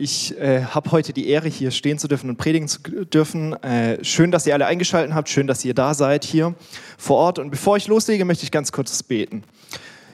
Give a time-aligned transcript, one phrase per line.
[0.00, 3.60] Ich äh, habe heute die Ehre, hier stehen zu dürfen und predigen zu dürfen.
[3.64, 5.28] Äh, schön, dass ihr alle eingeschaltet habt.
[5.28, 6.54] Schön, dass ihr da seid hier
[6.96, 7.40] vor Ort.
[7.40, 9.42] Und bevor ich loslege, möchte ich ganz kurz beten.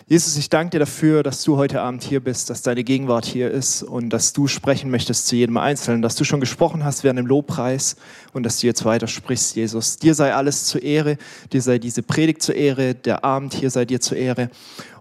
[0.07, 3.51] Jesus, ich danke dir dafür, dass du heute Abend hier bist, dass deine Gegenwart hier
[3.51, 7.19] ist und dass du sprechen möchtest zu jedem Einzelnen, dass du schon gesprochen hast während
[7.19, 7.97] dem Lobpreis
[8.33, 9.99] und dass du jetzt weiter sprichst, Jesus.
[9.99, 11.19] Dir sei alles zur Ehre,
[11.53, 14.49] dir sei diese Predigt zur Ehre, der Abend hier sei dir zur Ehre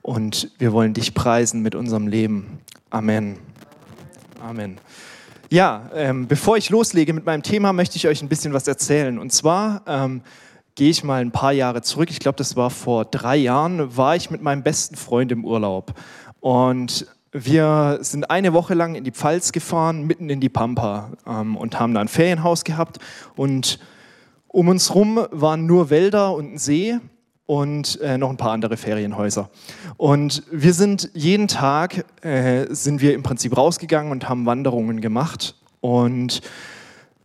[0.02, 2.60] und wir wollen dich preisen mit unserem Leben.
[2.90, 3.53] Amen.
[4.44, 4.78] Amen.
[5.50, 9.18] Ja, ähm, bevor ich loslege mit meinem Thema, möchte ich euch ein bisschen was erzählen.
[9.18, 10.22] Und zwar ähm,
[10.76, 12.10] gehe ich mal ein paar Jahre zurück.
[12.12, 15.94] Ich glaube, das war vor drei Jahren, war ich mit meinem besten Freund im Urlaub.
[16.42, 21.56] Und wir sind eine Woche lang in die Pfalz gefahren, mitten in die Pampa ähm,
[21.56, 23.00] und haben da ein Ferienhaus gehabt.
[23.38, 23.80] Und
[24.50, 27.00] um uns herum waren nur Wälder und ein See
[27.46, 29.50] und äh, noch ein paar andere Ferienhäuser.
[29.98, 35.56] Und wir sind jeden Tag, äh, sind wir im Prinzip rausgegangen und haben Wanderungen gemacht.
[35.82, 36.42] Und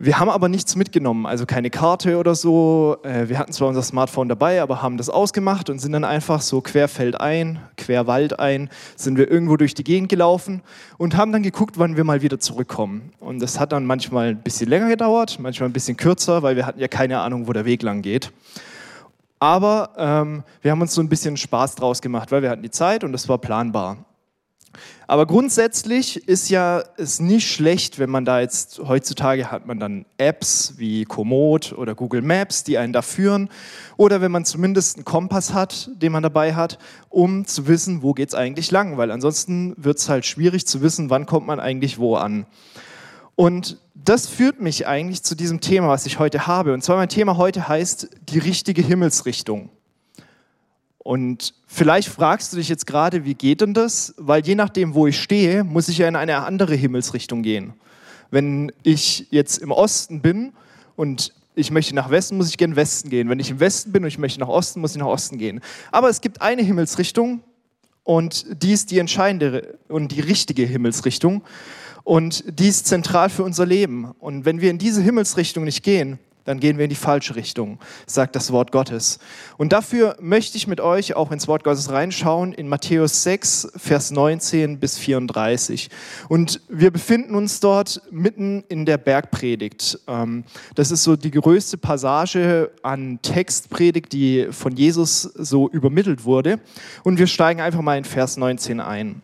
[0.00, 2.98] wir haben aber nichts mitgenommen, also keine Karte oder so.
[3.02, 6.40] Äh, wir hatten zwar unser Smartphone dabei, aber haben das ausgemacht und sind dann einfach
[6.40, 10.62] so querfeldein, querwaldein, sind wir irgendwo durch die Gegend gelaufen
[10.98, 13.10] und haben dann geguckt, wann wir mal wieder zurückkommen.
[13.18, 16.66] Und das hat dann manchmal ein bisschen länger gedauert, manchmal ein bisschen kürzer, weil wir
[16.66, 18.30] hatten ja keine Ahnung, wo der Weg lang geht.
[19.38, 22.70] Aber ähm, wir haben uns so ein bisschen Spaß draus gemacht, weil wir hatten die
[22.70, 24.04] Zeit und es war planbar.
[25.06, 30.04] Aber grundsätzlich ist ja es nicht schlecht, wenn man da jetzt heutzutage hat man dann
[30.18, 33.48] Apps wie Komoot oder Google Maps, die einen da führen,
[33.96, 38.12] oder wenn man zumindest einen Kompass hat, den man dabei hat, um zu wissen, wo
[38.12, 41.58] geht es eigentlich lang, weil ansonsten wird es halt schwierig zu wissen, wann kommt man
[41.58, 42.44] eigentlich wo an.
[43.38, 46.74] Und das führt mich eigentlich zu diesem Thema, was ich heute habe.
[46.74, 49.70] Und zwar mein Thema heute heißt die richtige Himmelsrichtung.
[50.98, 54.12] Und vielleicht fragst du dich jetzt gerade, wie geht denn das?
[54.16, 57.74] Weil je nachdem, wo ich stehe, muss ich ja in eine andere Himmelsrichtung gehen.
[58.32, 60.52] Wenn ich jetzt im Osten bin
[60.96, 63.28] und ich möchte nach Westen, muss ich gerne Westen gehen.
[63.28, 65.60] Wenn ich im Westen bin und ich möchte nach Osten, muss ich nach Osten gehen.
[65.92, 67.44] Aber es gibt eine Himmelsrichtung
[68.02, 71.44] und die ist die entscheidende und die richtige Himmelsrichtung.
[72.08, 74.12] Und die ist zentral für unser Leben.
[74.18, 77.78] Und wenn wir in diese Himmelsrichtung nicht gehen, dann gehen wir in die falsche Richtung,
[78.06, 79.18] sagt das Wort Gottes.
[79.58, 84.10] Und dafür möchte ich mit euch auch ins Wort Gottes reinschauen, in Matthäus 6, Vers
[84.10, 85.90] 19 bis 34.
[86.30, 90.00] Und wir befinden uns dort mitten in der Bergpredigt.
[90.08, 90.44] Ähm,
[90.76, 96.58] das ist so die größte Passage an Textpredigt, die von Jesus so übermittelt wurde.
[97.04, 99.20] Und wir steigen einfach mal in Vers 19 ein.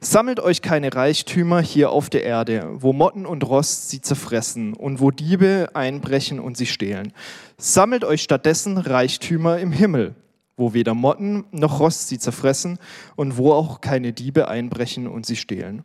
[0.00, 5.00] Sammelt euch keine Reichtümer hier auf der Erde, wo Motten und Rost sie zerfressen und
[5.00, 7.12] wo Diebe einbrechen und sie stehlen.
[7.58, 10.14] Sammelt euch stattdessen Reichtümer im Himmel,
[10.56, 12.78] wo weder Motten noch Rost sie zerfressen
[13.16, 15.84] und wo auch keine Diebe einbrechen und sie stehlen.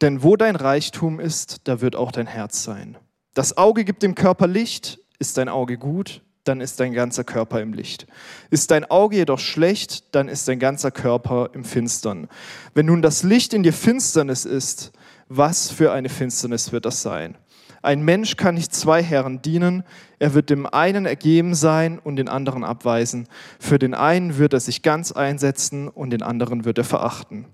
[0.00, 2.96] Denn wo dein Reichtum ist, da wird auch dein Herz sein.
[3.34, 7.60] Das Auge gibt dem Körper Licht, ist dein Auge gut, dann ist dein ganzer Körper
[7.60, 8.06] im Licht.
[8.50, 12.28] Ist dein Auge jedoch schlecht, dann ist dein ganzer Körper im Finstern.
[12.74, 14.92] Wenn nun das Licht in dir Finsternis ist,
[15.28, 17.36] was für eine Finsternis wird das sein?
[17.80, 19.82] Ein Mensch kann nicht zwei Herren dienen,
[20.20, 23.26] er wird dem einen ergeben sein und den anderen abweisen.
[23.58, 27.46] Für den einen wird er sich ganz einsetzen und den anderen wird er verachten.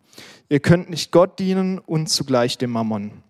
[0.50, 3.22] Ihr könnt nicht Gott dienen und zugleich dem Mammon.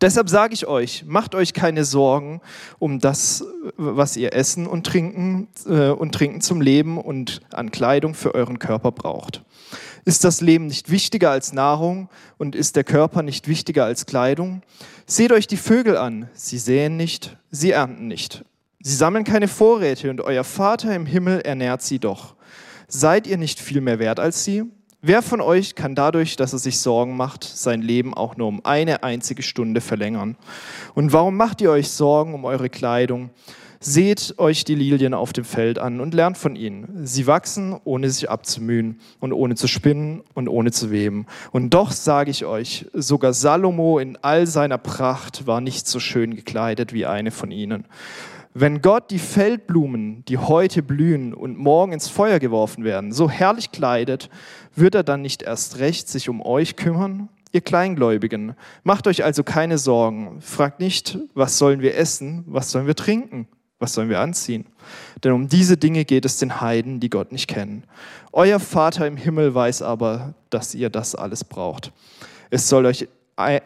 [0.00, 2.40] Deshalb sage ich euch, macht euch keine Sorgen
[2.78, 3.44] um das,
[3.76, 8.58] was ihr essen und trinken äh, und trinken zum Leben und an Kleidung für euren
[8.58, 9.42] Körper braucht.
[10.04, 14.62] Ist das Leben nicht wichtiger als Nahrung und ist der Körper nicht wichtiger als Kleidung?
[15.06, 18.44] Seht euch die Vögel an, sie säen nicht, sie ernten nicht.
[18.82, 22.34] Sie sammeln keine Vorräte und euer Vater im Himmel ernährt sie doch.
[22.86, 24.64] Seid ihr nicht viel mehr wert als sie?
[25.06, 28.64] Wer von euch kann dadurch, dass er sich Sorgen macht, sein Leben auch nur um
[28.64, 30.34] eine einzige Stunde verlängern?
[30.94, 33.28] Und warum macht ihr euch Sorgen um eure Kleidung?
[33.80, 37.06] Seht euch die Lilien auf dem Feld an und lernt von ihnen.
[37.06, 41.26] Sie wachsen, ohne sich abzumühen und ohne zu spinnen und ohne zu weben.
[41.52, 46.34] Und doch sage ich euch, sogar Salomo in all seiner Pracht war nicht so schön
[46.34, 47.84] gekleidet wie eine von ihnen.
[48.56, 53.72] Wenn Gott die Feldblumen, die heute blühen und morgen ins Feuer geworfen werden, so herrlich
[53.72, 54.30] kleidet,
[54.76, 57.28] wird er dann nicht erst recht sich um euch kümmern?
[57.50, 58.54] Ihr Kleingläubigen,
[58.84, 60.40] macht euch also keine Sorgen.
[60.40, 63.48] Fragt nicht, was sollen wir essen, was sollen wir trinken,
[63.80, 64.66] was sollen wir anziehen?
[65.24, 67.82] Denn um diese Dinge geht es den Heiden, die Gott nicht kennen.
[68.32, 71.92] Euer Vater im Himmel weiß aber, dass ihr das alles braucht.
[72.50, 73.08] Es soll euch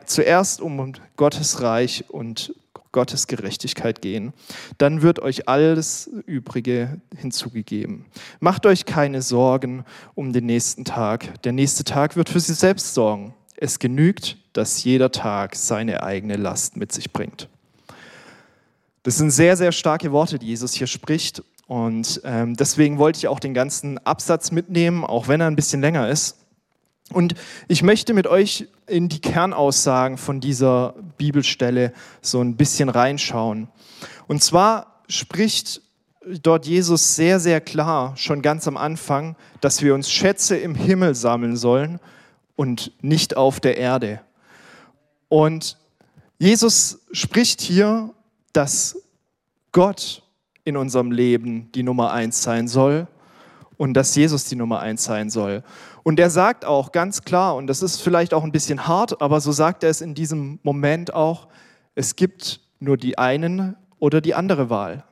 [0.06, 2.54] zuerst um Gottes Reich und
[2.92, 4.32] Gottes Gerechtigkeit gehen.
[4.78, 8.06] Dann wird euch alles Übrige hinzugegeben.
[8.40, 11.42] Macht euch keine Sorgen um den nächsten Tag.
[11.42, 13.34] Der nächste Tag wird für sie selbst sorgen.
[13.56, 17.48] Es genügt, dass jeder Tag seine eigene Last mit sich bringt.
[19.02, 21.42] Das sind sehr, sehr starke Worte, die Jesus hier spricht.
[21.66, 25.80] Und ähm, deswegen wollte ich auch den ganzen Absatz mitnehmen, auch wenn er ein bisschen
[25.80, 26.36] länger ist.
[27.12, 27.34] Und
[27.68, 33.68] ich möchte mit euch in die Kernaussagen von dieser Bibelstelle so ein bisschen reinschauen.
[34.26, 35.80] Und zwar spricht
[36.42, 41.14] dort Jesus sehr, sehr klar, schon ganz am Anfang, dass wir uns Schätze im Himmel
[41.14, 42.00] sammeln sollen
[42.56, 44.20] und nicht auf der Erde.
[45.28, 45.78] Und
[46.38, 48.10] Jesus spricht hier,
[48.52, 48.98] dass
[49.72, 50.22] Gott
[50.64, 53.06] in unserem Leben die Nummer eins sein soll
[53.76, 55.62] und dass Jesus die Nummer eins sein soll.
[56.08, 59.42] Und er sagt auch ganz klar, und das ist vielleicht auch ein bisschen hart, aber
[59.42, 61.48] so sagt er es in diesem Moment auch,
[61.94, 65.04] es gibt nur die einen oder die andere Wahl.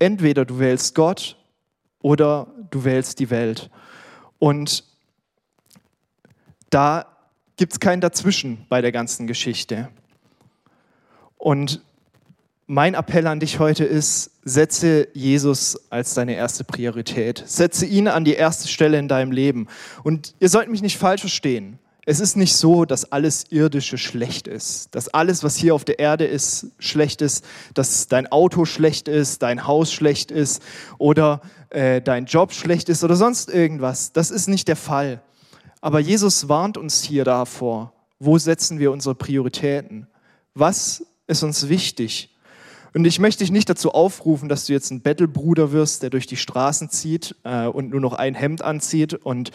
[0.00, 1.36] Entweder du wählst Gott
[2.02, 3.70] oder du wählst die Welt.
[4.40, 4.82] Und
[6.70, 7.06] da
[7.54, 9.90] gibt es kein Dazwischen bei der ganzen Geschichte.
[11.38, 11.82] Und
[12.66, 17.42] mein Appell an dich heute ist, setze Jesus als deine erste Priorität.
[17.46, 19.68] Setze ihn an die erste Stelle in deinem Leben.
[20.02, 21.78] Und ihr sollt mich nicht falsch verstehen.
[22.06, 25.98] Es ist nicht so, dass alles Irdische schlecht ist, dass alles, was hier auf der
[25.98, 27.44] Erde ist, schlecht ist,
[27.74, 30.62] dass dein Auto schlecht ist, dein Haus schlecht ist
[30.96, 34.12] oder äh, dein Job schlecht ist oder sonst irgendwas.
[34.12, 35.22] Das ist nicht der Fall.
[35.82, 37.92] Aber Jesus warnt uns hier davor.
[38.18, 40.06] Wo setzen wir unsere Prioritäten?
[40.54, 42.29] Was ist uns wichtig?
[42.92, 46.26] Und ich möchte dich nicht dazu aufrufen, dass du jetzt ein Bettelbruder wirst, der durch
[46.26, 49.52] die Straßen zieht äh, und nur noch ein Hemd anzieht und,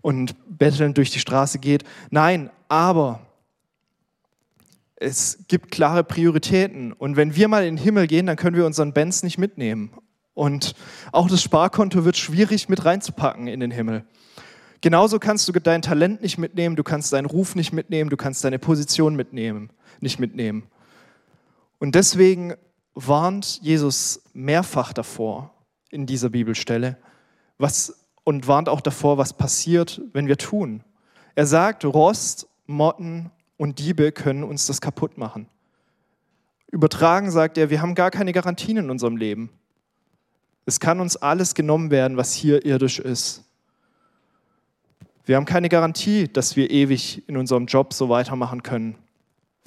[0.00, 1.84] und bettelnd durch die Straße geht.
[2.10, 3.20] Nein, aber
[4.96, 6.92] es gibt klare Prioritäten.
[6.92, 9.90] Und wenn wir mal in den Himmel gehen, dann können wir unseren Benz nicht mitnehmen.
[10.34, 10.74] Und
[11.12, 14.04] auch das Sparkonto wird schwierig mit reinzupacken in den Himmel.
[14.80, 18.44] Genauso kannst du dein Talent nicht mitnehmen, du kannst deinen Ruf nicht mitnehmen, du kannst
[18.44, 19.70] deine Position mitnehmen,
[20.00, 20.64] nicht mitnehmen.
[21.80, 22.54] Und deswegen
[23.06, 25.54] warnt Jesus mehrfach davor
[25.90, 26.96] in dieser Bibelstelle
[27.58, 30.82] was, und warnt auch davor, was passiert, wenn wir tun.
[31.34, 35.48] Er sagt, Rost, Motten und Diebe können uns das kaputt machen.
[36.70, 39.50] Übertragen sagt er, wir haben gar keine Garantien in unserem Leben.
[40.66, 43.44] Es kann uns alles genommen werden, was hier irdisch ist.
[45.24, 48.96] Wir haben keine Garantie, dass wir ewig in unserem Job so weitermachen können.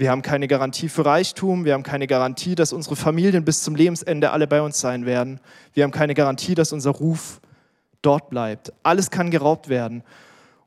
[0.02, 3.76] Wir haben keine Garantie für Reichtum, wir haben keine Garantie, dass unsere Familien bis zum
[3.76, 5.40] Lebensende alle bei uns sein werden.
[5.74, 7.40] Wir haben keine Garantie, dass unser Ruf
[8.02, 8.74] dort bleibt.
[8.82, 10.02] Alles kann geraubt werden.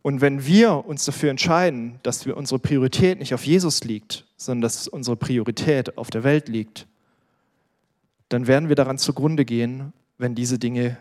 [0.03, 4.63] Und wenn wir uns dafür entscheiden, dass wir unsere Priorität nicht auf Jesus liegt, sondern
[4.63, 6.87] dass unsere Priorität auf der Welt liegt,
[8.29, 10.97] dann werden wir daran zugrunde gehen, wenn diese Dinge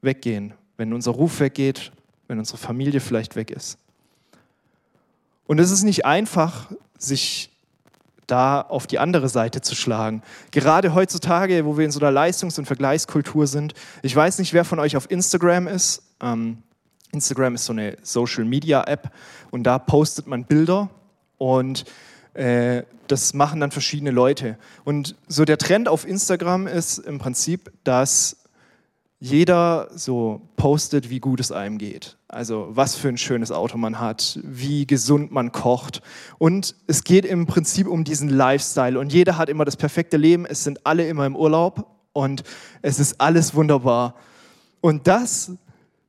[0.00, 1.90] weggehen, wenn unser Ruf weggeht,
[2.28, 3.78] wenn unsere Familie vielleicht weg ist.
[5.48, 7.50] Und es ist nicht einfach, sich
[8.26, 10.22] da auf die andere Seite zu schlagen.
[10.50, 13.74] Gerade heutzutage, wo wir in so einer Leistungs- und Vergleichskultur sind.
[14.02, 16.02] Ich weiß nicht, wer von euch auf Instagram ist.
[16.20, 16.58] Ähm,
[17.12, 19.10] Instagram ist so eine Social-Media-App
[19.50, 20.90] und da postet man Bilder
[21.38, 21.84] und
[22.34, 24.58] äh, das machen dann verschiedene Leute.
[24.84, 28.43] Und so der Trend auf Instagram ist im Prinzip, dass
[29.24, 32.18] jeder so postet, wie gut es einem geht.
[32.28, 36.02] Also was für ein schönes Auto man hat, wie gesund man kocht.
[36.36, 38.98] Und es geht im Prinzip um diesen Lifestyle.
[38.98, 40.44] Und jeder hat immer das perfekte Leben.
[40.44, 42.42] Es sind alle immer im Urlaub und
[42.82, 44.14] es ist alles wunderbar.
[44.82, 45.52] Und das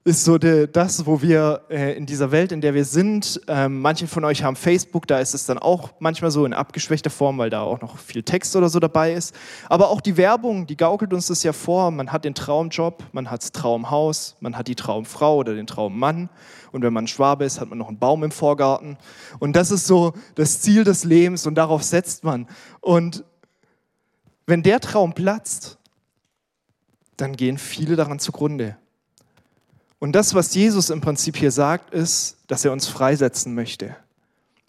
[0.08, 3.82] ist so de, das, wo wir äh, in dieser Welt, in der wir sind, ähm,
[3.82, 7.40] manche von euch haben Facebook, da ist es dann auch manchmal so in abgeschwächter Form,
[7.40, 9.34] weil da auch noch viel Text oder so dabei ist.
[9.68, 11.90] Aber auch die Werbung, die gaukelt uns das ja vor.
[11.90, 16.30] Man hat den Traumjob, man hat das Traumhaus, man hat die Traumfrau oder den Traummann.
[16.72, 18.98] Und wenn man Schwabe ist, hat man noch einen Baum im Vorgarten.
[19.40, 22.48] Und das ist so das Ziel des Lebens und darauf setzt man.
[22.80, 23.24] Und
[24.46, 25.80] wenn der Traum platzt,
[27.18, 28.78] dann gehen viele daran zugrunde.
[30.06, 33.96] Und das, was Jesus im Prinzip hier sagt, ist, dass er uns freisetzen möchte.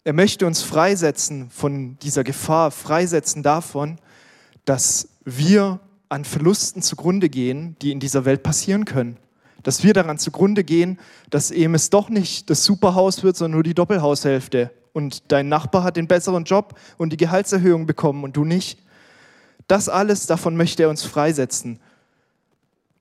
[0.02, 3.98] Er möchte uns freisetzen von dieser Gefahr, freisetzen davon,
[4.64, 5.78] dass wir
[6.08, 9.18] an Verlusten zugrunde gehen, die in dieser Welt passieren können.
[9.62, 13.62] Dass wir daran zugrunde gehen, dass eben es doch nicht das Superhaus wird, sondern nur
[13.62, 14.70] die Doppelhaushälfte.
[14.94, 18.78] Und dein Nachbar hat den besseren Job und die Gehaltserhöhung bekommen und du nicht.
[19.68, 21.78] Das alles, davon möchte er uns freisetzen.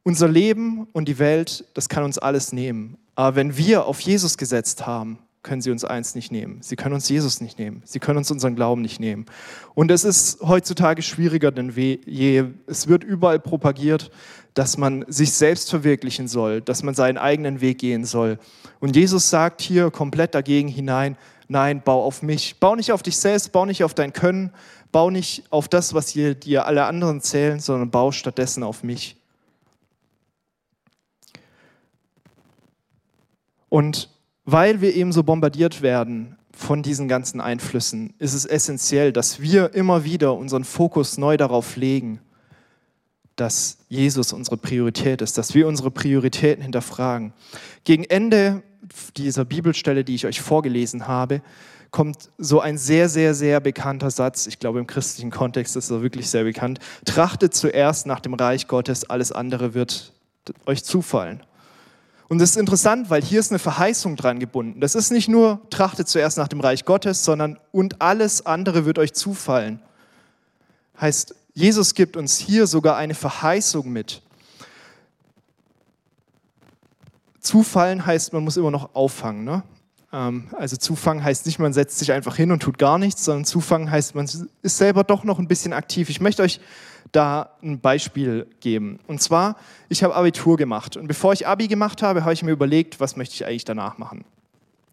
[0.08, 2.96] Unser Leben und die Welt, das kann uns alles nehmen.
[3.16, 6.60] Aber wenn wir auf Jesus gesetzt haben, können sie uns eins nicht nehmen.
[6.62, 7.82] Sie können uns Jesus nicht nehmen.
[7.86, 9.26] Sie können uns unseren Glauben nicht nehmen.
[9.74, 12.44] Und es ist heutzutage schwieriger denn je.
[12.68, 14.12] Es wird überall propagiert,
[14.54, 18.38] dass man sich selbst verwirklichen soll, dass man seinen eigenen Weg gehen soll.
[18.80, 22.60] Und Jesus sagt hier komplett dagegen hinein, Nein, bau auf mich.
[22.60, 24.52] Bau nicht auf dich selbst, bau nicht auf dein Können,
[24.92, 29.16] bau nicht auf das, was dir alle anderen zählen, sondern bau stattdessen auf mich.
[33.76, 34.08] Und
[34.46, 39.74] weil wir eben so bombardiert werden von diesen ganzen Einflüssen, ist es essentiell, dass wir
[39.74, 42.22] immer wieder unseren Fokus neu darauf legen,
[43.36, 47.34] dass Jesus unsere Priorität ist, dass wir unsere Prioritäten hinterfragen.
[47.84, 48.64] Gegen Ende
[49.18, 51.42] dieser Bibelstelle, die ich euch vorgelesen habe,
[51.92, 54.48] kommt so ein sehr, sehr, sehr bekannter Satz.
[54.48, 56.80] Ich glaube, im christlichen Kontext ist er wirklich sehr bekannt.
[57.04, 60.14] Trachtet zuerst nach dem Reich Gottes, alles andere wird
[60.66, 61.44] euch zufallen.
[62.28, 64.80] Und das ist interessant, weil hier ist eine Verheißung dran gebunden.
[64.82, 68.98] Das ist nicht nur trachtet zuerst nach dem Reich Gottes, sondern und alles andere wird
[68.98, 69.80] euch zufallen.
[71.00, 74.22] Heißt, Jesus gibt uns hier sogar eine Verheißung mit.
[77.40, 79.44] Zufallen heißt, man muss immer noch auffangen.
[79.44, 79.64] Ne?
[80.12, 83.46] Ähm, also zufangen heißt nicht, man setzt sich einfach hin und tut gar nichts, sondern
[83.46, 86.10] zufangen heißt, man ist selber doch noch ein bisschen aktiv.
[86.10, 86.60] Ich möchte euch
[87.12, 89.00] da ein Beispiel geben.
[89.08, 89.58] Und zwar,
[89.90, 90.98] ich habe Abitur gemacht.
[90.98, 93.98] Und bevor ich Abi gemacht habe, habe ich mir überlegt, was möchte ich eigentlich danach
[93.98, 94.26] machen.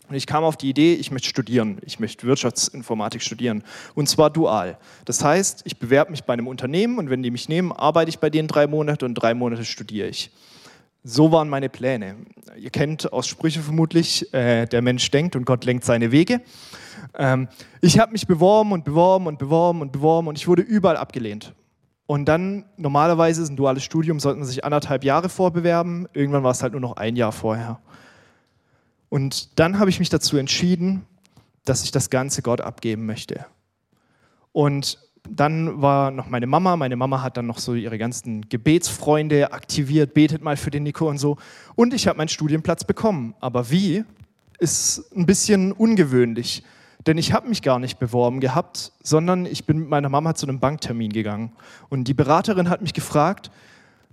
[0.09, 1.79] Und ich kam auf die Idee, ich möchte studieren.
[1.87, 3.65] Ich möchte Wirtschaftsinformatik studieren.
[3.95, 4.77] Und zwar dual.
[5.05, 8.19] Das heißt, ich bewerbe mich bei einem Unternehmen und wenn die mich nehmen, arbeite ich
[8.19, 10.31] bei denen drei Monate und drei Monate studiere ich.
[11.05, 12.17] So waren meine Pläne.
[12.59, 16.43] Ihr kennt aus Sprüche vermutlich, äh, der Mensch denkt und Gott lenkt seine Wege.
[17.17, 17.49] Ähm,
[17.81, 21.55] ich habe mich beworben und beworben und beworben und beworben und ich wurde überall abgelehnt.
[22.13, 26.07] Und dann, normalerweise ist ein duales Studium, sollte man sich anderthalb Jahre vorbewerben.
[26.13, 27.81] Irgendwann war es halt nur noch ein Jahr vorher.
[29.09, 31.07] Und dann habe ich mich dazu entschieden,
[31.65, 33.47] dass ich das Ganze Gott abgeben möchte.
[34.53, 36.77] Und dann war noch meine Mama.
[36.77, 41.09] Meine Mama hat dann noch so ihre ganzen Gebetsfreunde aktiviert, betet mal für den Nico
[41.09, 41.39] und so.
[41.77, 43.35] Und ich habe meinen Studienplatz bekommen.
[43.41, 44.05] Aber wie?
[44.59, 46.63] Ist ein bisschen ungewöhnlich.
[47.07, 50.47] Denn ich habe mich gar nicht beworben gehabt, sondern ich bin mit meiner Mama zu
[50.47, 51.53] einem Banktermin gegangen.
[51.89, 53.51] Und die Beraterin hat mich gefragt,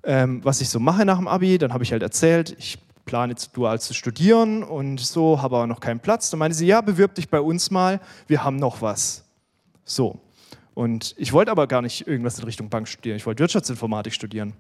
[0.04, 1.58] ähm, was ich so mache nach dem Abi.
[1.58, 5.68] Dann habe ich halt erzählt, ich plane jetzt dual zu studieren und so, habe aber
[5.68, 6.30] noch keinen Platz.
[6.30, 9.26] Dann meinte sie, ja, bewirb dich bei uns mal, wir haben noch was.
[9.84, 10.20] So.
[10.74, 14.54] Und ich wollte aber gar nicht irgendwas in Richtung Bank studieren, ich wollte Wirtschaftsinformatik studieren.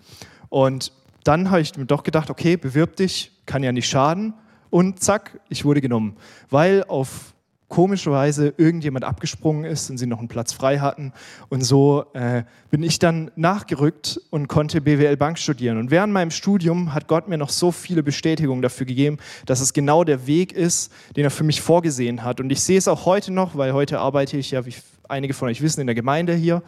[0.49, 0.91] Und
[1.23, 4.33] dann habe ich mir doch gedacht, okay, bewirb dich, kann ja nicht schaden.
[4.69, 6.17] Und zack, ich wurde genommen,
[6.49, 7.33] weil auf
[7.69, 11.13] komischerweise irgendjemand abgesprungen ist und sie noch einen Platz frei hatten.
[11.49, 15.77] Und so äh, bin ich dann nachgerückt und konnte BWL Bank studieren.
[15.77, 19.73] Und während meinem Studium hat Gott mir noch so viele Bestätigungen dafür gegeben, dass es
[19.73, 22.39] genau der Weg ist, den er für mich vorgesehen hat.
[22.39, 24.73] Und ich sehe es auch heute noch, weil heute arbeite ich ja, wie
[25.07, 26.61] einige von euch wissen, in der Gemeinde hier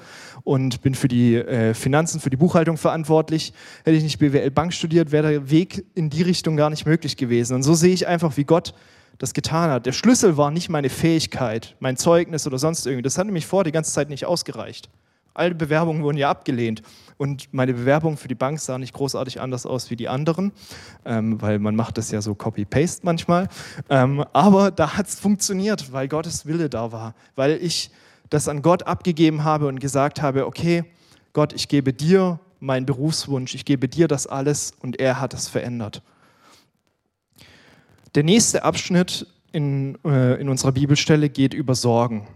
[0.44, 3.54] und bin für die äh, Finanzen, für die Buchhaltung verantwortlich.
[3.84, 7.18] Hätte ich nicht BWL Bank studiert, wäre der Weg in die Richtung gar nicht möglich
[7.18, 7.56] gewesen.
[7.56, 8.74] Und so sehe ich einfach, wie Gott
[9.22, 9.86] das getan hat.
[9.86, 13.04] Der Schlüssel war nicht meine Fähigkeit, mein Zeugnis oder sonst irgendwie.
[13.04, 14.90] Das hat nämlich vor die ganze Zeit nicht ausgereicht.
[15.36, 16.82] Alle Bewerbungen wurden ja abgelehnt.
[17.18, 20.52] Und meine Bewerbung für die Bank sah nicht großartig anders aus wie die anderen,
[21.06, 23.48] ähm, weil man macht das ja so Copy-Paste manchmal.
[23.90, 27.92] Ähm, aber da hat es funktioniert, weil Gottes Wille da war, weil ich
[28.32, 30.84] das an Gott abgegeben habe und gesagt habe, okay,
[31.34, 35.48] Gott, ich gebe dir meinen Berufswunsch, ich gebe dir das alles und er hat es
[35.48, 36.02] verändert.
[38.14, 42.28] Der nächste Abschnitt in, äh, in unserer Bibelstelle geht über Sorgen.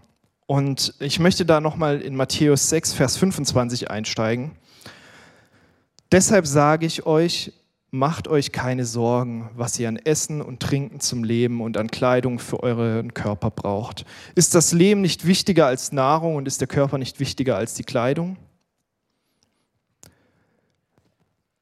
[0.45, 4.51] Und ich möchte da nochmal in Matthäus 6, Vers 25 einsteigen.
[6.11, 7.51] Deshalb sage ich euch,
[7.91, 12.39] macht euch keine Sorgen, was ihr an Essen und Trinken zum Leben und an Kleidung
[12.39, 14.05] für euren Körper braucht.
[14.35, 17.83] Ist das Leben nicht wichtiger als Nahrung und ist der Körper nicht wichtiger als die
[17.83, 18.37] Kleidung?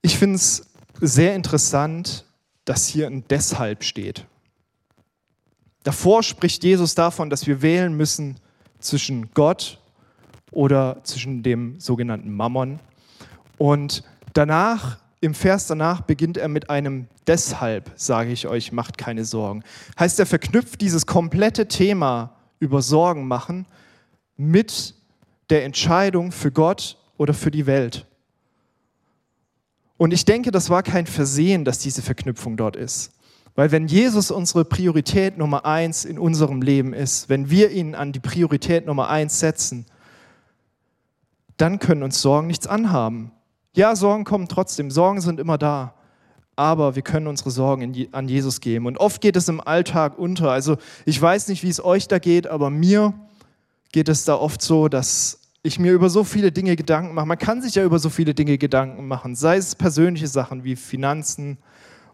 [0.02, 0.68] Ich finde es
[1.00, 2.26] sehr interessant,
[2.66, 4.26] dass hier ein Deshalb steht.
[5.84, 8.38] Davor spricht Jesus davon, dass wir wählen müssen
[8.80, 9.80] zwischen Gott
[10.52, 12.80] oder zwischen dem sogenannten Mammon.
[13.58, 14.04] Und
[14.34, 19.64] danach, im Vers danach, beginnt er mit einem Deshalb, sage ich euch, macht keine Sorgen.
[20.00, 23.66] Heißt, er verknüpft dieses komplette Thema über Sorgen machen
[24.36, 24.96] mit
[25.50, 28.06] der Entscheidung für Gott oder für die Welt.
[30.04, 33.14] Und ich denke, das war kein Versehen, dass diese Verknüpfung dort ist.
[33.56, 38.12] Weil wenn Jesus unsere Priorität Nummer eins in unserem Leben ist, wenn wir ihn an
[38.12, 39.86] die Priorität Nummer eins setzen,
[41.56, 43.32] dann können uns Sorgen nichts anhaben.
[43.78, 45.94] Ja, Sorgen kommen trotzdem, Sorgen sind immer da,
[46.58, 48.88] aber wir können unsere Sorgen an Jesus geben.
[48.88, 50.52] Und oft geht es im Alltag unter.
[50.52, 53.14] Also ich weiß nicht, wie es euch da geht, aber mir
[53.94, 57.26] geht es da oft so, dass ich mir über so viele Dinge Gedanken mache.
[57.26, 60.76] Man kann sich ja über so viele Dinge Gedanken machen, sei es persönliche Sachen wie
[60.76, 61.58] Finanzen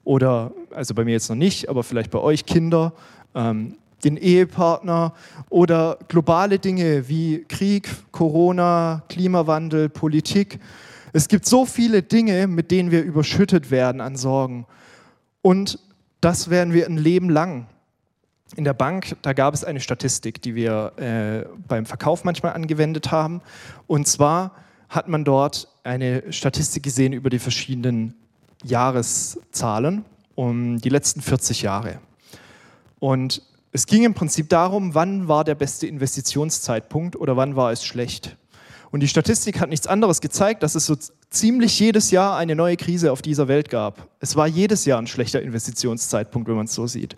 [0.03, 2.94] oder, also bei mir jetzt noch nicht, aber vielleicht bei euch Kinder,
[3.34, 5.13] ähm, den Ehepartner
[5.50, 10.60] oder globale Dinge wie Krieg, Corona, Klimawandel, Politik.
[11.12, 14.68] Es gibt so viele Dinge, mit denen wir überschüttet werden an Sorgen.
[15.41, 15.79] Und
[16.22, 17.65] das werden wir ein Leben lang.
[18.56, 23.12] In der Bank, da gab es eine Statistik, die wir äh, beim Verkauf manchmal angewendet
[23.12, 23.41] haben.
[23.86, 24.56] Und zwar
[24.89, 28.15] hat man dort eine Statistik gesehen über die verschiedenen
[28.63, 30.03] Jahreszahlen
[30.36, 32.00] um die letzten 40 Jahre.
[33.00, 33.41] Und
[33.72, 38.36] es ging im Prinzip darum, wann war der beste Investitionszeitpunkt oder wann war es schlecht.
[38.91, 40.96] Und die Statistik hat nichts anderes gezeigt, dass es so
[41.29, 44.08] ziemlich jedes Jahr eine neue Krise auf dieser Welt gab.
[44.20, 47.15] Es war jedes Jahr ein schlechter Investitionszeitpunkt, wenn man es so sieht.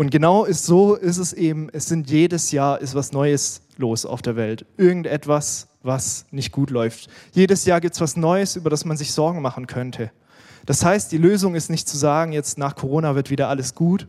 [0.00, 4.06] Und genau ist so ist es eben, es sind jedes Jahr ist was Neues los
[4.06, 4.64] auf der Welt.
[4.78, 7.10] Irgendetwas, was nicht gut läuft.
[7.32, 10.10] Jedes Jahr gibt es was Neues, über das man sich Sorgen machen könnte.
[10.64, 14.08] Das heißt, die Lösung ist nicht zu sagen, jetzt nach Corona wird wieder alles gut,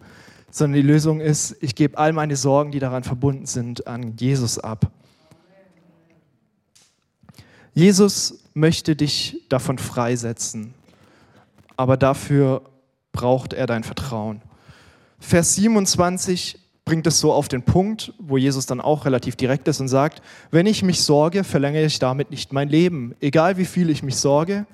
[0.49, 4.59] sondern die Lösung ist, ich gebe all meine Sorgen, die daran verbunden sind, an Jesus
[4.59, 4.89] ab.
[7.73, 10.73] Jesus möchte dich davon freisetzen,
[11.75, 12.61] aber dafür
[13.11, 14.41] braucht er dein Vertrauen.
[15.21, 19.79] Vers 27 bringt es so auf den Punkt, wo Jesus dann auch relativ direkt ist
[19.79, 23.15] und sagt, wenn ich mich sorge, verlängere ich damit nicht mein Leben.
[23.21, 24.65] Egal wie viel ich mich sorge,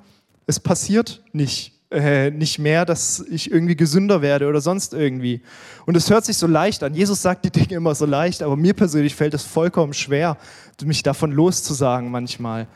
[0.48, 5.42] es passiert nicht äh, nicht mehr, dass ich irgendwie gesünder werde oder sonst irgendwie.
[5.86, 6.94] Und es hört sich so leicht an.
[6.94, 10.38] Jesus sagt die Dinge immer so leicht, aber mir persönlich fällt es vollkommen schwer,
[10.84, 12.68] mich davon loszusagen manchmal.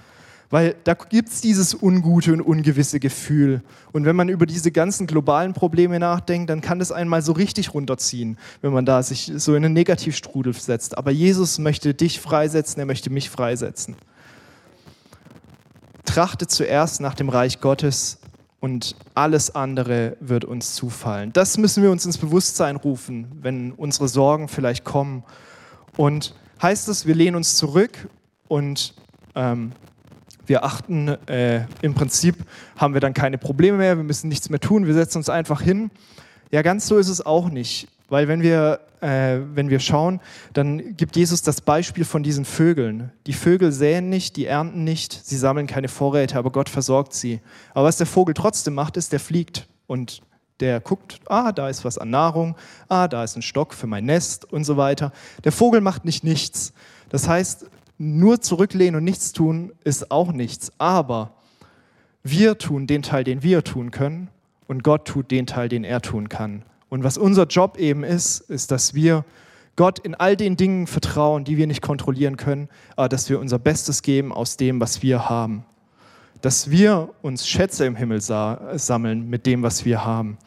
[0.52, 3.62] Weil da gibt es dieses ungute und ungewisse Gefühl.
[3.94, 7.74] Und wenn man über diese ganzen globalen Probleme nachdenkt, dann kann das einmal so richtig
[7.74, 10.98] runterziehen, wenn man da sich so in einen Negativstrudel setzt.
[10.98, 13.96] Aber Jesus möchte dich freisetzen, er möchte mich freisetzen.
[16.04, 18.20] Trachte zuerst nach dem Reich Gottes
[18.60, 21.32] und alles andere wird uns zufallen.
[21.32, 25.24] Das müssen wir uns ins Bewusstsein rufen, wenn unsere Sorgen vielleicht kommen.
[25.96, 28.10] Und heißt es, wir lehnen uns zurück
[28.50, 28.94] und
[29.36, 29.72] ähm,
[30.52, 32.36] wir achten, äh, im Prinzip
[32.76, 35.62] haben wir dann keine Probleme mehr, wir müssen nichts mehr tun, wir setzen uns einfach
[35.62, 35.92] hin.
[36.52, 37.88] Ja, ganz so ist es auch nicht.
[38.10, 40.20] Weil wenn wir, äh, wenn wir schauen,
[40.52, 43.14] dann gibt Jesus das Beispiel von diesen Vögeln.
[43.28, 47.40] Die Vögel säen nicht, die ernten nicht, sie sammeln keine Vorräte, aber Gott versorgt sie.
[47.74, 50.22] Aber was der Vogel trotzdem macht, ist, der fliegt und
[50.60, 52.58] der guckt, ah, da ist was an Nahrung,
[52.90, 55.14] ah, da ist ein Stock für mein Nest und so weiter.
[55.46, 56.74] Der Vogel macht nicht nichts.
[57.08, 57.68] Das heißt,
[58.02, 60.72] nur zurücklehnen und nichts tun ist auch nichts.
[60.80, 61.36] Aber
[62.24, 64.30] wir tun den Teil, den wir tun können
[64.68, 66.64] und Gott tut den Teil, den er tun kann.
[66.90, 69.24] Und was unser Job eben ist, ist, dass wir
[69.76, 73.60] Gott in all den Dingen vertrauen, die wir nicht kontrollieren können, aber dass wir unser
[73.60, 75.64] Bestes geben aus dem, was wir haben.
[76.42, 80.38] Dass wir uns Schätze im Himmel sammeln mit dem, was wir haben.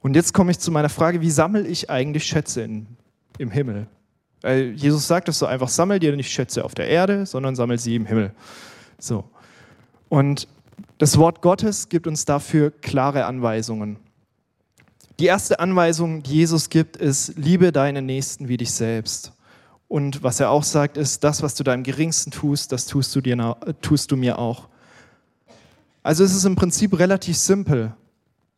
[0.00, 2.86] Und jetzt komme ich zu meiner Frage, wie sammle ich eigentlich Schätze in,
[3.36, 3.88] im Himmel?
[4.42, 7.78] Weil Jesus sagt es so einfach, sammel dir nicht Schätze auf der Erde, sondern sammel
[7.78, 8.32] sie im Himmel.
[8.98, 9.24] So.
[10.08, 10.48] Und
[10.98, 13.96] das Wort Gottes gibt uns dafür klare Anweisungen.
[15.18, 19.32] Die erste Anweisung, die Jesus gibt, ist, liebe deinen Nächsten wie dich selbst.
[19.88, 23.20] Und was er auch sagt, ist, das, was du deinem Geringsten tust, das tust du,
[23.20, 24.68] dir, tust du mir auch.
[26.02, 27.94] Also es ist im Prinzip relativ simpel.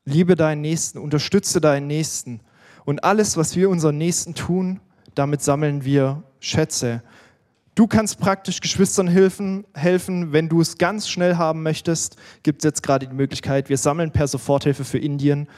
[0.05, 2.40] Liebe deinen Nächsten, unterstütze deinen Nächsten.
[2.85, 4.81] Und alles, was wir unseren Nächsten tun,
[5.14, 7.03] damit sammeln wir Schätze.
[7.75, 10.33] Du kannst praktisch Geschwistern helfen, helfen.
[10.33, 14.11] Wenn du es ganz schnell haben möchtest, gibt es jetzt gerade die Möglichkeit, wir sammeln
[14.11, 15.48] per Soforthilfe für Indien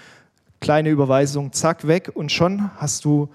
[0.60, 3.28] kleine Überweisung, zack, weg und schon hast du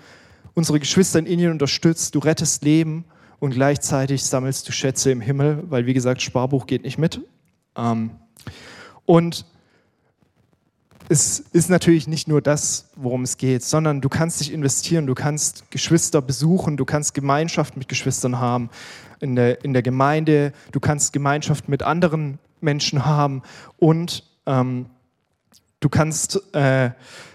[0.55, 3.05] unsere Geschwister in Indien unterstützt, du rettest Leben
[3.39, 7.21] und gleichzeitig sammelst du Schätze im Himmel, weil wie gesagt, Sparbuch geht nicht mit.
[7.75, 8.12] Ähm,
[9.05, 9.45] und
[11.10, 15.15] es ist natürlich nicht nur das, worum es geht, sondern du kannst dich investieren, du
[15.15, 18.69] kannst Geschwister besuchen, du kannst Gemeinschaft mit Geschwistern haben
[19.19, 23.41] in der, in der Gemeinde, du kannst Gemeinschaft mit anderen Menschen haben
[23.78, 24.86] und ähm,
[25.82, 26.91] Du kannst, äh,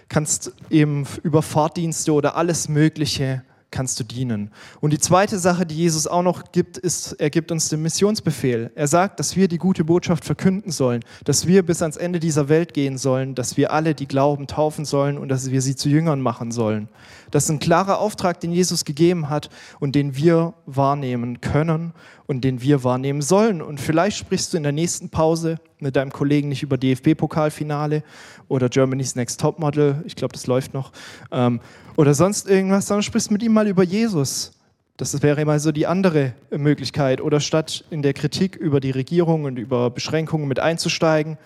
[0.07, 3.43] kannst eben über Fahrtdienste oder alles Mögliche
[3.75, 4.51] kannst du dienen.
[4.79, 8.71] Und die zweite Sache, die Jesus auch noch gibt, ist, er gibt uns den Missionsbefehl.
[8.73, 12.47] Er sagt, dass wir die gute Botschaft verkünden sollen, dass wir bis ans Ende dieser
[12.47, 15.89] Welt gehen sollen, dass wir alle, die glauben, taufen sollen und dass wir sie zu
[15.89, 16.87] Jüngern machen sollen.
[17.35, 19.49] Das ist ein klarer Auftrag, den Jesus gegeben hat
[19.81, 21.91] und den wir wahrnehmen können
[22.27, 23.61] und den wir wahrnehmen sollen.
[23.61, 28.03] Und vielleicht sprichst du in der nächsten Pause mit deinem Kollegen nicht über DFB-Pokalfinale
[28.47, 30.93] oder Germany's Next Topmodel, ich glaube, das läuft noch,
[31.33, 31.59] ähm,
[31.97, 34.53] oder sonst irgendwas, sondern sprichst mit ihm mal über Jesus.
[34.95, 37.19] Das wäre mal so die andere Möglichkeit.
[37.19, 41.37] Oder statt in der Kritik über die Regierung und über Beschränkungen mit einzusteigen,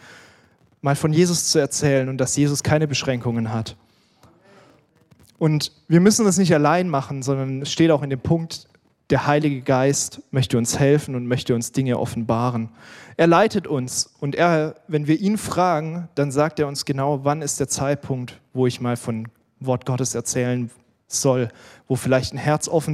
[0.84, 3.76] mal von Jesus zu erzählen und dass Jesus keine Beschränkungen hat.
[5.40, 8.68] Und wir müssen das nicht allein machen, sondern es steht auch in dem Punkt,
[9.10, 12.70] der Heilige Geist möchte uns helfen und möchte uns Dinge offenbaren.
[13.18, 17.42] Er leitet uns und er, wenn wir ihn fragen, dann sagt er uns genau, wann
[17.42, 19.28] ist der Zeitpunkt, wo ich mal von
[19.60, 20.70] Wort Gottes erzählen
[21.08, 21.50] soll,
[21.88, 22.94] wo vielleicht ein Herz offen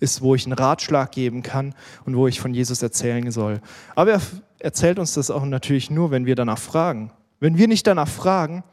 [0.00, 3.60] ist, wo ich einen Ratschlag geben kann und wo ich von Jesus erzählen soll.
[3.94, 4.20] Aber er
[4.58, 7.12] erzählt uns das auch natürlich nur, wenn wir danach fragen.
[7.38, 8.64] Wenn wir nicht danach fragen,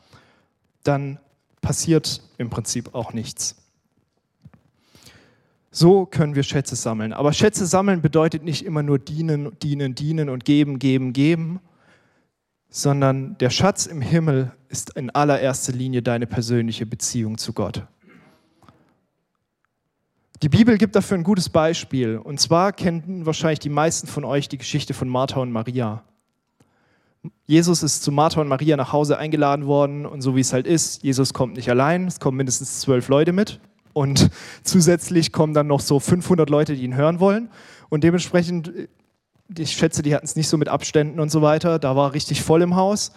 [0.84, 1.20] dann
[1.66, 3.56] passiert im Prinzip auch nichts.
[5.72, 7.12] So können wir Schätze sammeln.
[7.12, 11.60] Aber Schätze sammeln bedeutet nicht immer nur dienen, dienen, dienen und geben, geben, geben,
[12.70, 17.84] sondern der Schatz im Himmel ist in allererster Linie deine persönliche Beziehung zu Gott.
[20.44, 22.18] Die Bibel gibt dafür ein gutes Beispiel.
[22.18, 26.04] Und zwar kennen wahrscheinlich die meisten von euch die Geschichte von Martha und Maria.
[27.46, 30.68] Jesus ist zu Martha und Maria nach Hause eingeladen worden und so wie es halt
[30.68, 33.60] ist, Jesus kommt nicht allein, es kommen mindestens zwölf Leute mit
[33.94, 34.30] und
[34.64, 37.50] zusätzlich kommen dann noch so 500 Leute, die ihn hören wollen
[37.90, 38.72] und dementsprechend,
[39.58, 42.42] ich schätze, die hatten es nicht so mit Abständen und so weiter, da war richtig
[42.42, 43.12] voll im Haus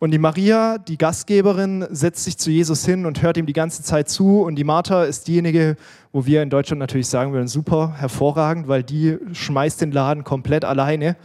[0.00, 3.82] und die Maria, die Gastgeberin, setzt sich zu Jesus hin und hört ihm die ganze
[3.82, 4.40] Zeit zu.
[4.40, 5.76] Und die Martha ist diejenige,
[6.10, 10.64] wo wir in Deutschland natürlich sagen würden, super, hervorragend, weil die schmeißt den Laden komplett
[10.64, 11.16] alleine.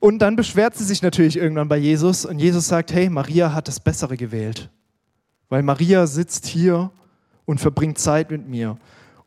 [0.00, 3.68] Und dann beschwert sie sich natürlich irgendwann bei Jesus und Jesus sagt, hey, Maria hat
[3.68, 4.70] das Bessere gewählt.
[5.50, 6.90] Weil Maria sitzt hier
[7.44, 8.78] und verbringt Zeit mit mir.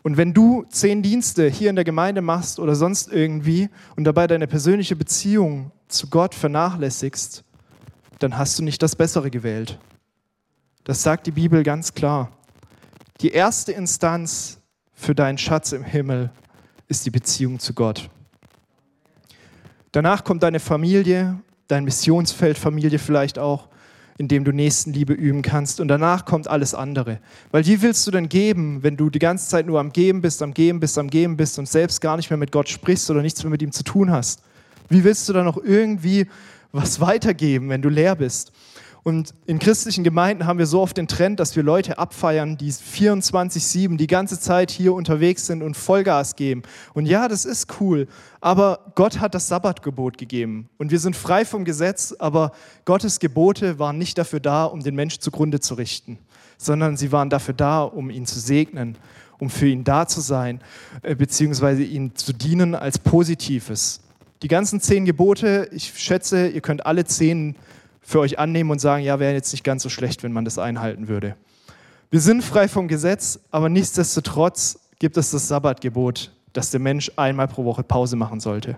[0.01, 4.25] Und wenn du zehn Dienste hier in der Gemeinde machst oder sonst irgendwie und dabei
[4.25, 7.43] deine persönliche Beziehung zu Gott vernachlässigst,
[8.19, 9.79] dann hast du nicht das Bessere gewählt.
[10.85, 12.31] Das sagt die Bibel ganz klar.
[13.21, 14.59] Die erste Instanz
[14.93, 16.31] für deinen Schatz im Himmel
[16.87, 18.09] ist die Beziehung zu Gott.
[19.93, 23.69] Danach kommt deine Familie, dein Missionsfeld Familie vielleicht auch,
[24.17, 25.79] in dem du Nächstenliebe üben kannst.
[25.79, 27.19] Und danach kommt alles andere.
[27.51, 30.41] Weil wie willst du denn geben, wenn du die ganze Zeit nur am Geben bist,
[30.41, 33.21] am Geben bist, am Geben bist und selbst gar nicht mehr mit Gott sprichst oder
[33.21, 34.43] nichts mehr mit ihm zu tun hast?
[34.89, 36.27] Wie willst du dann noch irgendwie
[36.73, 38.51] was weitergeben, wenn du leer bist.
[39.03, 42.71] Und in christlichen Gemeinden haben wir so oft den Trend, dass wir Leute abfeiern, die
[42.71, 46.63] 24-7 die ganze Zeit hier unterwegs sind und Vollgas geben.
[46.93, 48.07] Und ja, das ist cool,
[48.39, 50.69] aber Gott hat das Sabbatgebot gegeben.
[50.77, 52.53] Und wir sind frei vom Gesetz, aber
[52.85, 56.17] Gottes Gebote waren nicht dafür da, um den Menschen zugrunde zu richten,
[56.57, 58.97] sondern sie waren dafür da, um ihn zu segnen,
[59.37, 60.61] um für ihn da zu sein,
[61.01, 63.99] äh, beziehungsweise ihn zu dienen als Positives.
[64.43, 67.55] Die ganzen zehn Gebote, ich schätze, ihr könnt alle zehn
[68.03, 70.59] für euch annehmen und sagen, ja, wäre jetzt nicht ganz so schlecht, wenn man das
[70.59, 71.35] einhalten würde.
[72.11, 77.47] Wir sind frei vom Gesetz, aber nichtsdestotrotz gibt es das Sabbatgebot, dass der Mensch einmal
[77.47, 78.77] pro Woche Pause machen sollte.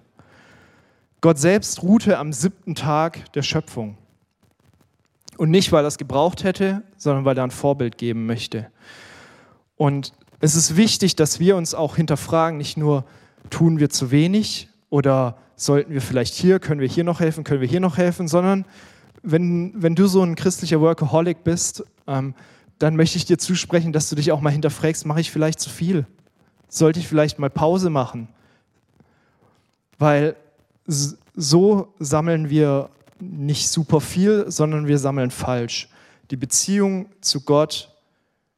[1.22, 3.98] Gott selbst ruhte am siebten Tag der Schöpfung.
[5.38, 8.68] Und nicht, weil er es gebraucht hätte, sondern weil er ein Vorbild geben möchte.
[9.76, 13.04] Und es ist wichtig, dass wir uns auch hinterfragen, nicht nur,
[13.50, 17.62] tun wir zu wenig oder sollten wir vielleicht hier, können wir hier noch helfen, können
[17.62, 18.66] wir hier noch helfen, sondern
[19.26, 22.34] wenn, wenn du so ein christlicher Workaholic bist, ähm,
[22.80, 25.70] dann möchte ich dir zusprechen, dass du dich auch mal hinterfragst, mache ich vielleicht zu
[25.70, 26.06] viel?
[26.68, 28.28] Sollte ich vielleicht mal Pause machen?
[29.98, 30.36] Weil
[30.88, 35.90] so sammeln wir nicht super viel, sondern wir sammeln falsch.
[36.32, 37.92] Die Beziehung zu Gott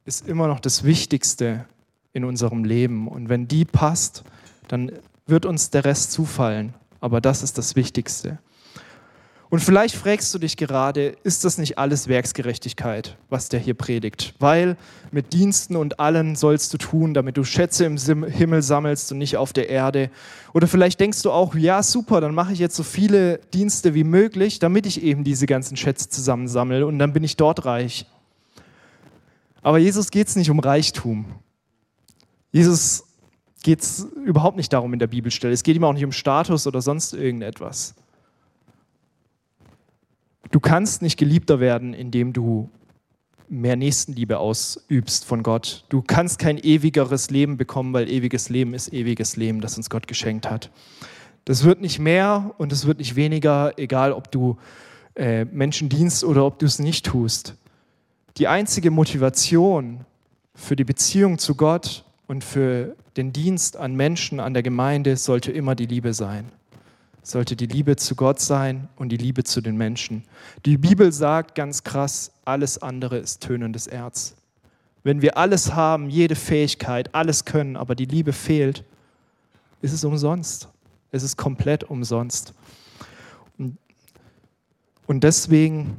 [0.06, 1.66] ist immer noch das Wichtigste
[2.14, 3.08] in unserem Leben.
[3.08, 4.24] Und wenn die passt,
[4.68, 4.92] dann
[5.28, 8.40] wird uns der Rest zufallen aber das ist das Wichtigste.
[9.50, 14.34] Und vielleicht fragst du dich gerade, ist das nicht alles Werksgerechtigkeit, was der hier predigt?
[14.40, 14.76] Weil
[15.12, 19.38] mit Diensten und allen sollst du tun, damit du Schätze im Himmel sammelst und nicht
[19.38, 20.10] auf der Erde.
[20.54, 24.04] Oder vielleicht denkst du auch, ja super, dann mache ich jetzt so viele Dienste wie
[24.04, 28.06] möglich, damit ich eben diese ganzen Schätze zusammensammle und dann bin ich dort reich.
[29.62, 31.26] Aber Jesus geht es nicht um Reichtum.
[32.52, 33.06] Jesus
[33.64, 35.54] geht es überhaupt nicht darum in der Bibelstelle.
[35.54, 37.96] Es geht ihm auch nicht um Status oder sonst irgendetwas.
[40.52, 42.70] Du kannst nicht geliebter werden, indem du
[43.50, 45.86] mehr Nächstenliebe ausübst von Gott.
[45.90, 50.08] Du kannst kein ewigeres Leben bekommen, weil ewiges Leben ist ewiges Leben, das uns Gott
[50.08, 50.70] geschenkt hat.
[51.46, 54.58] Das wird nicht mehr und es wird nicht weniger, egal ob du
[55.16, 57.56] äh, Menschen dienst oder ob du es nicht tust.
[58.38, 60.06] Die einzige Motivation
[60.54, 65.52] für die Beziehung zu Gott und für den Dienst an Menschen, an der Gemeinde sollte
[65.52, 66.52] immer die Liebe sein.
[67.28, 70.24] Sollte die Liebe zu Gott sein und die Liebe zu den Menschen.
[70.66, 74.38] Die Bibel sagt ganz krass, alles andere ist tönendes Erz.
[75.04, 78.86] Wenn wir alles haben, jede Fähigkeit, alles können, aber die Liebe fehlt,
[79.82, 80.70] ist es umsonst.
[81.12, 82.54] Es ist komplett umsonst.
[83.58, 83.78] Und
[85.10, 85.98] deswegen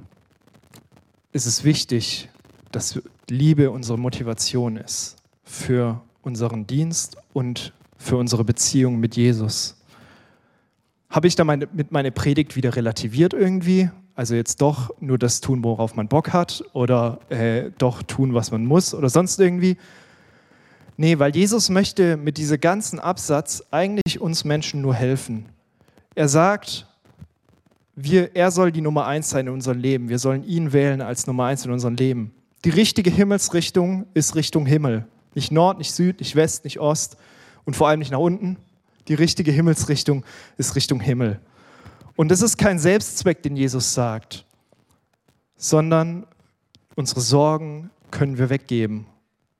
[1.33, 2.31] ist es wichtig,
[2.73, 9.78] dass Liebe unsere Motivation ist für unseren Dienst und für unsere Beziehung mit Jesus.
[11.11, 13.91] Habe ich da meine, mit meiner Predigt wieder relativiert irgendwie?
[14.15, 18.51] Also jetzt doch nur das tun, worauf man Bock hat oder äh, doch tun, was
[18.51, 19.77] man muss oder sonst irgendwie?
[20.97, 25.47] Nee, weil Jesus möchte mit diesem ganzen Absatz eigentlich uns Menschen nur helfen.
[26.17, 26.87] Er sagt,
[27.95, 30.09] wir, er soll die Nummer eins sein in unserem Leben.
[30.09, 32.33] Wir sollen ihn wählen als Nummer eins in unserem Leben.
[32.65, 35.07] Die richtige Himmelsrichtung ist Richtung Himmel.
[35.35, 37.17] Nicht Nord, nicht Süd, nicht West, nicht Ost
[37.65, 38.57] und vor allem nicht nach unten.
[39.09, 40.25] Die richtige Himmelsrichtung
[40.57, 41.41] ist Richtung Himmel.
[42.17, 44.45] Und das ist kein Selbstzweck, den Jesus sagt,
[45.57, 46.27] sondern
[46.95, 49.07] unsere Sorgen können wir weggeben.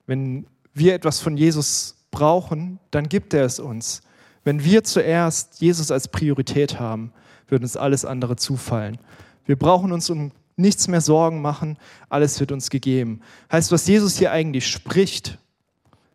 [0.07, 4.03] Wenn wir etwas von Jesus brauchen, dann gibt er es uns.
[4.45, 7.13] Wenn wir zuerst Jesus als Priorität haben,
[7.49, 8.99] wird uns alles andere zufallen.
[9.47, 13.21] Wir brauchen uns um nichts mehr Sorgen machen, alles wird uns gegeben.
[13.51, 15.39] Heißt, was Jesus hier eigentlich spricht,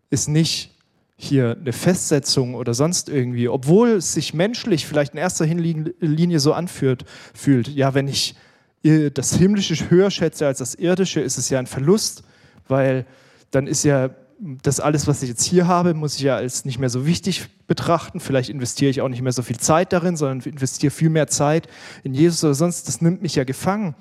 [0.09, 0.72] ist nicht
[1.15, 6.53] hier eine Festsetzung oder sonst irgendwie, obwohl es sich menschlich vielleicht in erster Linie so
[6.53, 7.67] anfühlt, fühlt.
[7.67, 8.35] Ja, wenn ich
[8.83, 12.23] das Himmlische höher schätze als das Irdische, ist es ja ein Verlust,
[12.67, 13.05] weil
[13.51, 16.77] dann ist ja das alles, was ich jetzt hier habe, muss ich ja als nicht
[16.77, 18.19] mehr so wichtig betrachten.
[18.19, 21.69] Vielleicht investiere ich auch nicht mehr so viel Zeit darin, sondern investiere viel mehr Zeit
[22.03, 22.89] in Jesus oder sonst.
[22.89, 23.95] Das nimmt mich ja gefangen.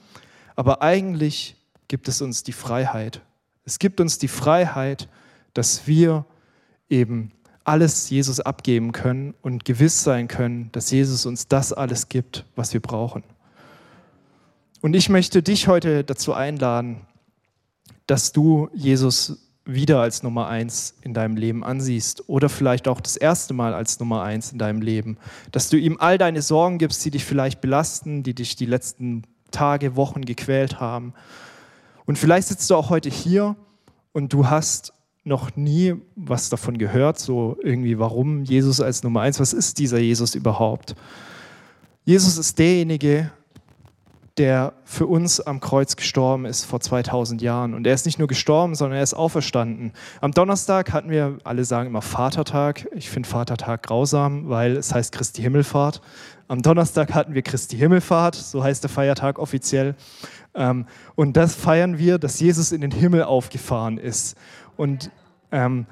[0.57, 1.55] Aber eigentlich
[1.87, 3.21] gibt es uns die Freiheit.
[3.65, 5.09] Es gibt uns die Freiheit,
[5.55, 6.27] dass wir
[6.93, 7.33] eben
[7.65, 12.73] alles Jesus abgeben können und gewiss sein können, dass Jesus uns das alles gibt, was
[12.73, 13.23] wir brauchen.
[14.81, 17.03] Und ich möchte dich heute dazu einladen,
[18.07, 23.17] dass du Jesus wieder als Nummer eins in deinem Leben ansiehst oder vielleicht auch das
[23.17, 25.19] erste Mal als Nummer eins in deinem Leben,
[25.53, 29.23] dass du ihm all deine Sorgen gibst, die dich vielleicht belasten, die dich die letzten
[29.53, 31.15] Tage, Wochen gequält haben.
[32.07, 33.55] Und vielleicht sitzt du auch heute hier
[34.13, 34.93] und du hast
[35.25, 39.99] noch nie was davon gehört, so irgendwie, warum Jesus als Nummer eins, was ist dieser
[39.99, 40.97] Jesus überhaupt?
[42.05, 43.31] Jesus ist derjenige,
[44.39, 47.75] der für uns am Kreuz gestorben ist vor 2000 Jahren.
[47.75, 49.93] Und er ist nicht nur gestorben, sondern er ist auferstanden.
[50.21, 52.89] Am Donnerstag hatten wir, alle sagen immer Vatertag.
[52.95, 56.01] Ich finde Vatertag grausam, weil es heißt Christi Himmelfahrt.
[56.49, 59.95] Am Donnerstag hatten wir Christi Himmelfahrt, so heißt der Feiertag offiziell.
[60.55, 64.37] Ähm, und das feiern wir, dass Jesus in den Himmel aufgefahren ist.
[64.77, 65.11] Und,
[65.51, 65.87] ähm,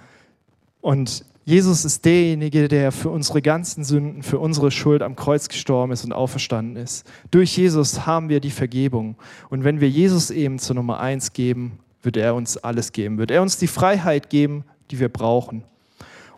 [0.80, 5.92] und Jesus ist derjenige, der für unsere ganzen Sünden, für unsere Schuld am Kreuz gestorben
[5.92, 7.10] ist und auferstanden ist.
[7.30, 9.16] Durch Jesus haben wir die Vergebung.
[9.48, 13.30] Und wenn wir Jesus eben zur Nummer eins geben, wird er uns alles geben, wird
[13.30, 15.64] er uns die Freiheit geben, die wir brauchen.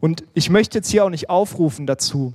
[0.00, 2.35] Und ich möchte jetzt hier auch nicht aufrufen dazu,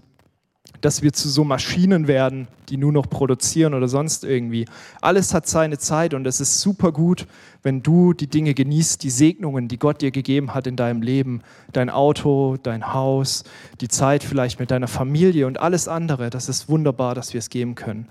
[0.82, 4.66] dass wir zu so Maschinen werden, die nur noch produzieren oder sonst irgendwie.
[5.02, 7.26] Alles hat seine Zeit und es ist super gut,
[7.64, 11.42] wenn du die Dinge genießt, die Segnungen, die Gott dir gegeben hat in deinem Leben,
[11.74, 13.44] dein Auto, dein Haus,
[13.82, 16.30] die Zeit vielleicht mit deiner Familie und alles andere.
[16.30, 18.08] Das ist wunderbar, dass wir es geben können.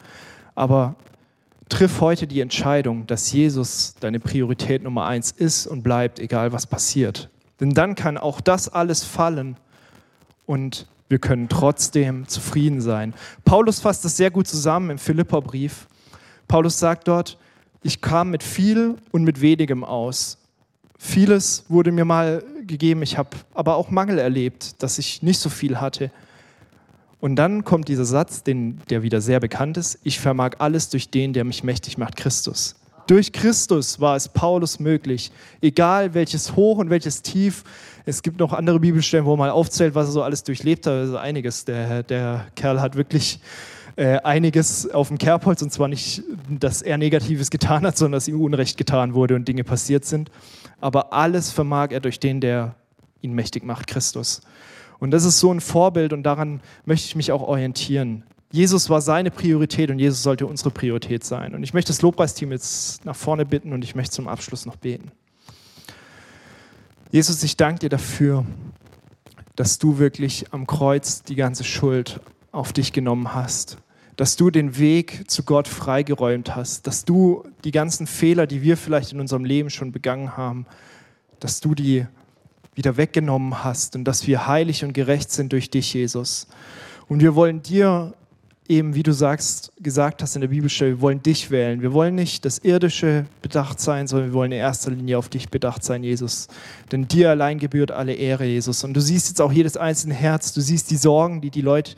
[0.54, 0.96] Aber
[1.68, 6.66] triff heute die Entscheidung, dass Jesus deine Priorität Nummer eins ist und bleibt, egal was
[6.66, 7.28] passiert.
[7.60, 9.56] Denn dann kann auch das alles fallen
[10.44, 13.14] und wir können trotzdem zufrieden sein.
[13.44, 15.86] Paulus fasst das sehr gut zusammen im Philipperbrief.
[16.48, 17.38] Paulus sagt dort,
[17.82, 20.38] ich kam mit viel und mit wenigem aus.
[20.98, 25.48] Vieles wurde mir mal gegeben, ich habe aber auch Mangel erlebt, dass ich nicht so
[25.48, 26.10] viel hatte.
[27.20, 31.10] Und dann kommt dieser Satz, den, der wieder sehr bekannt ist, ich vermag alles durch
[31.10, 32.76] den, der mich mächtig macht, Christus.
[33.06, 37.62] Durch Christus war es Paulus möglich, egal welches Hoch und welches Tief.
[38.04, 40.92] Es gibt noch andere Bibelstellen, wo man aufzählt, was er so alles durchlebt hat.
[40.92, 41.64] Also einiges.
[41.64, 43.38] Der, der Kerl hat wirklich
[43.94, 48.26] äh, einiges auf dem Kerbholz und zwar nicht, dass er Negatives getan hat, sondern dass
[48.26, 50.30] ihm Unrecht getan wurde und Dinge passiert sind.
[50.80, 52.74] Aber alles vermag er durch den, der
[53.22, 54.40] ihn mächtig macht, Christus.
[54.98, 58.24] Und das ist so ein Vorbild und daran möchte ich mich auch orientieren.
[58.52, 61.54] Jesus war seine Priorität und Jesus sollte unsere Priorität sein.
[61.54, 64.76] Und ich möchte das Lobpreisteam jetzt nach vorne bitten und ich möchte zum Abschluss noch
[64.76, 65.10] beten.
[67.10, 68.44] Jesus, ich danke dir dafür,
[69.56, 72.20] dass du wirklich am Kreuz die ganze Schuld
[72.52, 73.78] auf dich genommen hast,
[74.16, 78.76] dass du den Weg zu Gott freigeräumt hast, dass du die ganzen Fehler, die wir
[78.76, 80.66] vielleicht in unserem Leben schon begangen haben,
[81.40, 82.06] dass du die
[82.74, 86.46] wieder weggenommen hast und dass wir heilig und gerecht sind durch dich, Jesus.
[87.08, 88.14] Und wir wollen dir
[88.70, 91.82] eben, wie du sagst, gesagt hast in der Bibelstelle, wir wollen dich wählen.
[91.82, 95.48] Wir wollen nicht das Irdische bedacht sein, sondern wir wollen in erster Linie auf dich
[95.48, 96.48] bedacht sein, Jesus.
[96.92, 98.84] Denn dir allein gebührt alle Ehre, Jesus.
[98.84, 101.94] Und du siehst jetzt auch jedes einzelne Herz, du siehst die Sorgen, die die Leute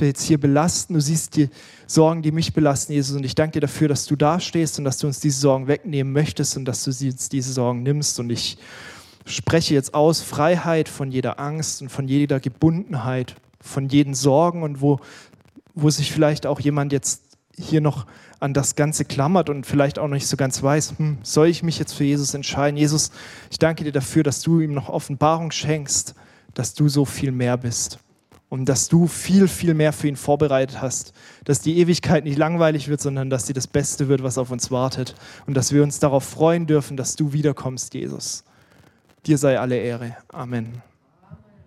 [0.00, 1.48] jetzt hier belasten, du siehst die
[1.86, 3.16] Sorgen, die mich belasten, Jesus.
[3.16, 5.66] Und ich danke dir dafür, dass du da stehst und dass du uns diese Sorgen
[5.66, 8.18] wegnehmen möchtest und dass du uns diese Sorgen nimmst.
[8.18, 8.56] Und ich
[9.26, 14.80] spreche jetzt aus Freiheit von jeder Angst und von jeder Gebundenheit, von jeden Sorgen und
[14.80, 15.00] wo
[15.74, 18.06] wo sich vielleicht auch jemand jetzt hier noch
[18.40, 21.62] an das Ganze klammert und vielleicht auch noch nicht so ganz weiß, hm, soll ich
[21.62, 22.76] mich jetzt für Jesus entscheiden?
[22.76, 23.10] Jesus,
[23.50, 26.14] ich danke dir dafür, dass du ihm noch Offenbarung schenkst,
[26.54, 27.98] dass du so viel mehr bist
[28.48, 32.88] und dass du viel, viel mehr für ihn vorbereitet hast, dass die Ewigkeit nicht langweilig
[32.88, 35.14] wird, sondern dass sie das Beste wird, was auf uns wartet
[35.46, 38.44] und dass wir uns darauf freuen dürfen, dass du wiederkommst, Jesus.
[39.24, 40.16] Dir sei alle Ehre.
[40.28, 40.82] Amen.